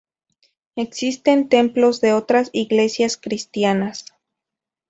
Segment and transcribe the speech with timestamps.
[0.75, 4.05] Existen templos de otras iglesias cristianas.